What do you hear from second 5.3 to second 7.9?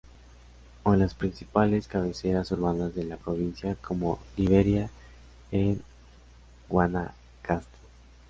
en Guanacaste.